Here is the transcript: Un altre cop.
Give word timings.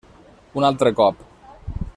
Un 0.61 0.65
altre 0.71 0.93
cop. 1.01 1.23